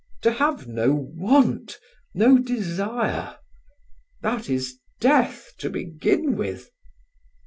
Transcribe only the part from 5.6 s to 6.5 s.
begin